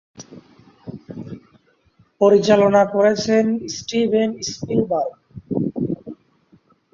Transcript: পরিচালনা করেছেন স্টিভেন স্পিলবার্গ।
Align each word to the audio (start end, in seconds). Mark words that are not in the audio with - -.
পরিচালনা 2.21 2.83
করেছেন 2.93 3.45
স্টিভেন 3.75 4.29
স্পিলবার্গ। 4.49 5.11